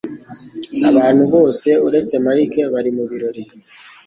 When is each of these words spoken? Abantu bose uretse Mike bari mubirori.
Abantu 0.89 1.23
bose 1.33 1.67
uretse 1.87 2.13
Mike 2.25 2.61
bari 2.73 2.89
mubirori. 2.97 3.43